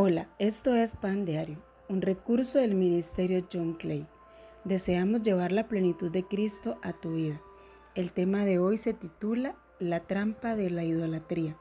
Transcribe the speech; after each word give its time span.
Hola, 0.00 0.28
esto 0.38 0.76
es 0.76 0.94
Pan 0.94 1.24
Diario, 1.24 1.56
un 1.88 2.02
recurso 2.02 2.60
del 2.60 2.76
Ministerio 2.76 3.44
John 3.52 3.72
Clay. 3.72 4.06
Deseamos 4.62 5.24
llevar 5.24 5.50
la 5.50 5.66
plenitud 5.66 6.08
de 6.08 6.22
Cristo 6.22 6.78
a 6.82 6.92
tu 6.92 7.14
vida. 7.14 7.40
El 7.96 8.12
tema 8.12 8.44
de 8.44 8.60
hoy 8.60 8.78
se 8.78 8.94
titula 8.94 9.56
La 9.80 9.98
trampa 9.98 10.54
de 10.54 10.70
la 10.70 10.84
idolatría. 10.84 11.56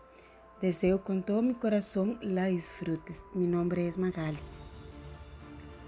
Deseo 0.61 1.03
con 1.03 1.23
todo 1.23 1.41
mi 1.41 1.55
corazón 1.55 2.19
la 2.21 2.45
disfrutes. 2.45 3.25
Mi 3.33 3.47
nombre 3.47 3.87
es 3.87 3.97
Magali. 3.97 4.37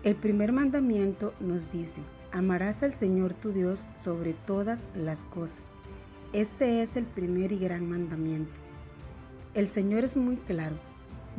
El 0.02 0.16
primer 0.16 0.52
mandamiento 0.52 1.36
nos 1.40 1.72
dice, 1.72 2.02
amarás 2.32 2.82
al 2.82 2.94
Señor 2.94 3.36
tu 3.36 3.52
Dios 3.52 3.86
sobre 3.94 4.34
todas 4.34 4.88
las 4.96 5.24
cosas. 5.24 5.70
Este 6.34 6.82
es 6.82 6.96
el 6.96 7.06
primer 7.06 7.52
y 7.52 7.60
gran 7.60 7.88
mandamiento. 7.88 8.60
El 9.54 9.68
Señor 9.68 10.04
es 10.04 10.18
muy 10.18 10.38
claro 10.38 10.89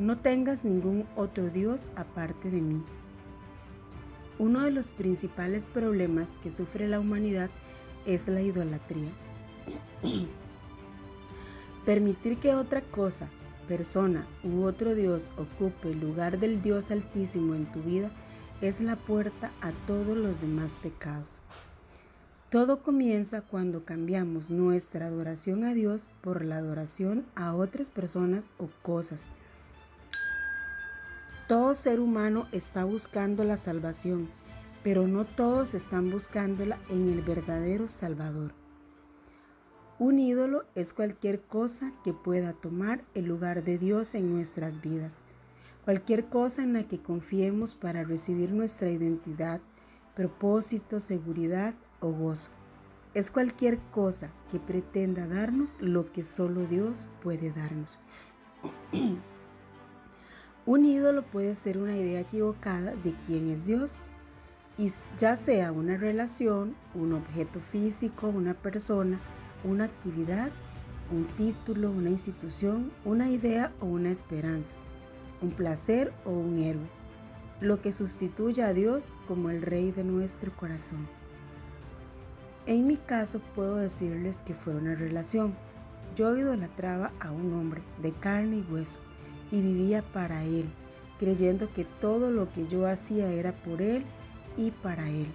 no 0.00 0.16
tengas 0.16 0.64
ningún 0.64 1.06
otro 1.14 1.50
Dios 1.50 1.84
aparte 1.94 2.50
de 2.50 2.62
mí. 2.62 2.82
Uno 4.38 4.62
de 4.62 4.70
los 4.70 4.92
principales 4.92 5.68
problemas 5.68 6.38
que 6.38 6.50
sufre 6.50 6.88
la 6.88 6.98
humanidad 6.98 7.50
es 8.06 8.26
la 8.26 8.40
idolatría. 8.40 9.10
Permitir 11.84 12.38
que 12.38 12.54
otra 12.54 12.80
cosa, 12.80 13.28
persona 13.68 14.26
u 14.42 14.62
otro 14.62 14.94
Dios 14.94 15.30
ocupe 15.36 15.92
el 15.92 16.00
lugar 16.00 16.38
del 16.38 16.62
Dios 16.62 16.90
altísimo 16.90 17.54
en 17.54 17.70
tu 17.70 17.82
vida 17.82 18.10
es 18.62 18.80
la 18.80 18.96
puerta 18.96 19.50
a 19.60 19.72
todos 19.86 20.16
los 20.16 20.40
demás 20.40 20.78
pecados. 20.78 21.42
Todo 22.48 22.82
comienza 22.82 23.42
cuando 23.42 23.84
cambiamos 23.84 24.48
nuestra 24.48 25.08
adoración 25.08 25.62
a 25.62 25.74
Dios 25.74 26.08
por 26.22 26.42
la 26.42 26.56
adoración 26.56 27.26
a 27.34 27.54
otras 27.54 27.90
personas 27.90 28.48
o 28.56 28.70
cosas 28.82 29.28
todo 31.50 31.74
ser 31.74 31.98
humano 31.98 32.46
está 32.52 32.84
buscando 32.84 33.42
la 33.42 33.56
salvación, 33.56 34.28
pero 34.84 35.08
no 35.08 35.24
todos 35.24 35.74
están 35.74 36.08
buscándola 36.08 36.78
en 36.90 37.08
el 37.08 37.22
verdadero 37.22 37.88
Salvador. 37.88 38.54
Un 39.98 40.20
ídolo 40.20 40.62
es 40.76 40.94
cualquier 40.94 41.40
cosa 41.40 41.92
que 42.04 42.12
pueda 42.12 42.52
tomar 42.52 43.02
el 43.14 43.24
lugar 43.24 43.64
de 43.64 43.78
Dios 43.78 44.14
en 44.14 44.32
nuestras 44.32 44.80
vidas, 44.80 45.22
cualquier 45.84 46.26
cosa 46.26 46.62
en 46.62 46.72
la 46.72 46.84
que 46.84 47.02
confiemos 47.02 47.74
para 47.74 48.04
recibir 48.04 48.52
nuestra 48.52 48.88
identidad, 48.88 49.60
propósito, 50.14 51.00
seguridad 51.00 51.74
o 51.98 52.12
gozo. 52.12 52.52
Es 53.12 53.32
cualquier 53.32 53.80
cosa 53.90 54.30
que 54.52 54.60
pretenda 54.60 55.26
darnos 55.26 55.76
lo 55.80 56.12
que 56.12 56.22
solo 56.22 56.64
Dios 56.66 57.08
puede 57.20 57.50
darnos. 57.50 57.98
Un 60.70 60.84
ídolo 60.84 61.22
puede 61.22 61.56
ser 61.56 61.78
una 61.78 61.96
idea 61.96 62.20
equivocada 62.20 62.94
de 62.94 63.12
quién 63.26 63.50
es 63.50 63.66
Dios, 63.66 63.96
y 64.78 64.88
ya 65.18 65.34
sea 65.34 65.72
una 65.72 65.96
relación, 65.96 66.76
un 66.94 67.12
objeto 67.12 67.58
físico, 67.58 68.28
una 68.28 68.54
persona, 68.54 69.18
una 69.64 69.86
actividad, 69.86 70.52
un 71.10 71.26
título, 71.36 71.90
una 71.90 72.10
institución, 72.10 72.92
una 73.04 73.30
idea 73.30 73.72
o 73.80 73.86
una 73.86 74.12
esperanza, 74.12 74.76
un 75.42 75.50
placer 75.50 76.12
o 76.24 76.30
un 76.30 76.60
héroe, 76.60 76.88
lo 77.60 77.80
que 77.82 77.90
sustituye 77.90 78.62
a 78.62 78.72
Dios 78.72 79.18
como 79.26 79.50
el 79.50 79.62
rey 79.62 79.90
de 79.90 80.04
nuestro 80.04 80.54
corazón. 80.54 81.08
En 82.66 82.86
mi 82.86 82.96
caso 82.96 83.40
puedo 83.56 83.74
decirles 83.74 84.44
que 84.44 84.54
fue 84.54 84.76
una 84.76 84.94
relación. 84.94 85.52
Yo 86.14 86.36
idolatraba 86.36 87.10
a 87.18 87.32
un 87.32 87.54
hombre 87.54 87.82
de 88.00 88.12
carne 88.12 88.58
y 88.58 88.72
hueso 88.72 89.00
y 89.50 89.60
vivía 89.60 90.02
para 90.02 90.44
Él, 90.44 90.66
creyendo 91.18 91.72
que 91.72 91.84
todo 91.84 92.30
lo 92.30 92.52
que 92.52 92.66
yo 92.66 92.86
hacía 92.86 93.30
era 93.32 93.52
por 93.52 93.82
Él 93.82 94.04
y 94.56 94.70
para 94.70 95.08
Él. 95.08 95.26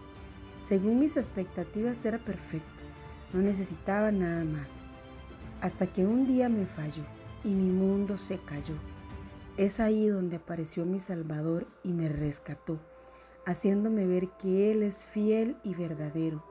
Según 0.60 1.00
mis 1.00 1.18
expectativas 1.18 2.06
era 2.06 2.18
perfecto, 2.18 2.84
no 3.34 3.42
necesitaba 3.42 4.12
nada 4.12 4.46
más. 4.46 4.82
Hasta 5.62 5.88
que 5.88 6.06
un 6.06 6.26
día 6.26 6.50
me 6.50 6.66
falló 6.66 7.04
y 7.44 7.50
mi 7.50 7.70
mundo 7.70 8.18
se 8.18 8.40
cayó. 8.40 8.76
Es 9.58 9.80
ahí 9.80 10.08
donde 10.08 10.38
apareció 10.38 10.86
mi 10.86 11.00
Salvador 11.00 11.68
y 11.84 11.94
me 11.94 12.10
rescató, 12.10 12.80
haciéndome 13.46 14.06
ver 14.06 14.30
que 14.40 14.72
Él 14.72 14.84
es 14.84 15.06
fiel 15.06 15.58
y 15.64 15.76
verdadero. 15.76 16.44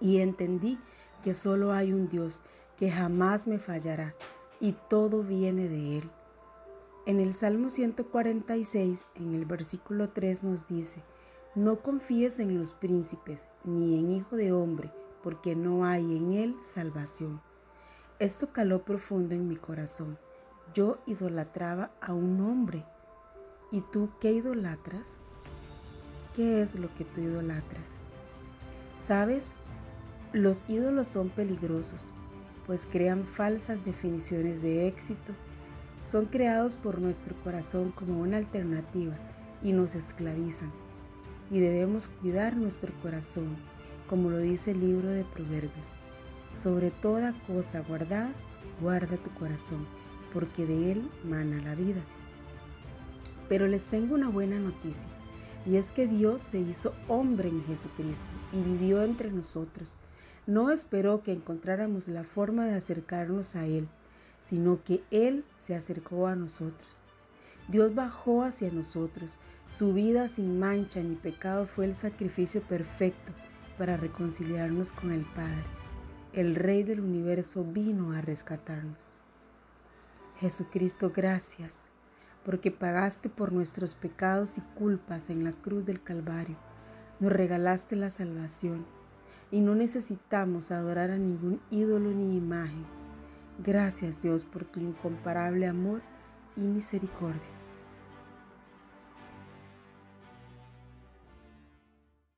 Y 0.00 0.18
entendí 0.18 0.78
que 1.22 1.34
solo 1.34 1.72
hay 1.72 1.92
un 1.92 2.08
Dios 2.08 2.42
que 2.76 2.90
jamás 2.90 3.46
me 3.46 3.58
fallará 3.58 4.14
y 4.60 4.72
todo 4.88 5.22
viene 5.22 5.68
de 5.68 5.98
Él. 5.98 6.10
En 7.06 7.20
el 7.20 7.34
Salmo 7.34 7.68
146, 7.68 9.06
en 9.16 9.34
el 9.34 9.44
versículo 9.44 10.08
3 10.08 10.42
nos 10.42 10.66
dice, 10.66 11.02
no 11.54 11.82
confíes 11.82 12.40
en 12.40 12.56
los 12.58 12.72
príncipes 12.72 13.46
ni 13.62 13.98
en 13.98 14.10
hijo 14.10 14.36
de 14.36 14.52
hombre, 14.52 14.90
porque 15.22 15.54
no 15.54 15.84
hay 15.84 16.16
en 16.16 16.32
él 16.32 16.56
salvación. 16.62 17.42
Esto 18.18 18.54
caló 18.54 18.86
profundo 18.86 19.34
en 19.34 19.48
mi 19.48 19.56
corazón. 19.56 20.18
Yo 20.72 20.96
idolatraba 21.04 21.90
a 22.00 22.14
un 22.14 22.40
hombre. 22.40 22.86
¿Y 23.70 23.82
tú 23.82 24.08
qué 24.18 24.32
idolatras? 24.32 25.18
¿Qué 26.34 26.62
es 26.62 26.74
lo 26.74 26.94
que 26.94 27.04
tú 27.04 27.20
idolatras? 27.20 27.98
¿Sabes? 28.96 29.52
Los 30.32 30.64
ídolos 30.68 31.06
son 31.08 31.28
peligrosos, 31.28 32.14
pues 32.66 32.88
crean 32.90 33.24
falsas 33.24 33.84
definiciones 33.84 34.62
de 34.62 34.88
éxito, 34.88 35.34
son 36.04 36.26
creados 36.26 36.76
por 36.76 37.00
nuestro 37.00 37.34
corazón 37.42 37.90
como 37.90 38.20
una 38.20 38.36
alternativa 38.36 39.16
y 39.62 39.72
nos 39.72 39.94
esclavizan. 39.94 40.70
Y 41.50 41.60
debemos 41.60 42.08
cuidar 42.08 42.56
nuestro 42.56 42.92
corazón, 43.00 43.56
como 44.06 44.28
lo 44.28 44.36
dice 44.36 44.72
el 44.72 44.80
libro 44.80 45.08
de 45.08 45.24
Proverbios. 45.24 45.90
Sobre 46.52 46.90
toda 46.90 47.32
cosa 47.46 47.80
guardada, 47.80 48.32
guarda 48.82 49.16
tu 49.16 49.30
corazón, 49.30 49.86
porque 50.32 50.66
de 50.66 50.92
él 50.92 51.10
mana 51.24 51.62
la 51.62 51.74
vida. 51.74 52.02
Pero 53.48 53.66
les 53.66 53.86
tengo 53.86 54.14
una 54.14 54.28
buena 54.28 54.58
noticia, 54.58 55.08
y 55.64 55.76
es 55.76 55.90
que 55.90 56.06
Dios 56.06 56.42
se 56.42 56.58
hizo 56.58 56.92
hombre 57.08 57.48
en 57.48 57.64
Jesucristo 57.64 58.32
y 58.52 58.60
vivió 58.60 59.02
entre 59.02 59.30
nosotros. 59.30 59.96
No 60.46 60.70
esperó 60.70 61.22
que 61.22 61.32
encontráramos 61.32 62.08
la 62.08 62.24
forma 62.24 62.66
de 62.66 62.74
acercarnos 62.74 63.56
a 63.56 63.64
Él 63.64 63.88
sino 64.44 64.82
que 64.84 65.02
Él 65.10 65.44
se 65.56 65.74
acercó 65.74 66.26
a 66.26 66.36
nosotros. 66.36 67.00
Dios 67.68 67.94
bajó 67.94 68.42
hacia 68.42 68.70
nosotros. 68.70 69.38
Su 69.66 69.94
vida 69.94 70.28
sin 70.28 70.58
mancha 70.58 71.02
ni 71.02 71.14
pecado 71.14 71.66
fue 71.66 71.86
el 71.86 71.94
sacrificio 71.94 72.62
perfecto 72.62 73.32
para 73.78 73.96
reconciliarnos 73.96 74.92
con 74.92 75.12
el 75.12 75.24
Padre. 75.24 75.64
El 76.34 76.56
Rey 76.56 76.82
del 76.82 77.00
universo 77.00 77.64
vino 77.64 78.12
a 78.12 78.20
rescatarnos. 78.20 79.16
Jesucristo, 80.40 81.10
gracias, 81.14 81.86
porque 82.44 82.70
pagaste 82.70 83.30
por 83.30 83.52
nuestros 83.52 83.94
pecados 83.94 84.58
y 84.58 84.60
culpas 84.60 85.30
en 85.30 85.44
la 85.44 85.52
cruz 85.52 85.86
del 85.86 86.02
Calvario. 86.02 86.56
Nos 87.18 87.32
regalaste 87.32 87.96
la 87.96 88.10
salvación 88.10 88.84
y 89.50 89.60
no 89.60 89.74
necesitamos 89.74 90.70
adorar 90.70 91.10
a 91.10 91.16
ningún 91.16 91.62
ídolo 91.70 92.10
ni 92.10 92.36
imagen 92.36 93.03
Gracias 93.58 94.22
Dios 94.22 94.44
por 94.44 94.64
tu 94.64 94.80
incomparable 94.80 95.66
amor 95.66 96.02
y 96.56 96.62
misericordia. 96.62 97.63